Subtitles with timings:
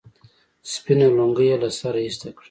[0.73, 2.39] سپينه لونگۍ يې له سره ايسته کړه.